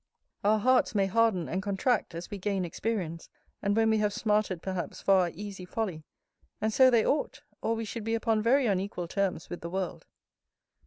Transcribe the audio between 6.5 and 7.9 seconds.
and so they ought, or we